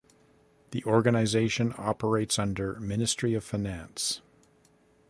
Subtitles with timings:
[0.71, 4.19] The organization operates under Ministry of Finance.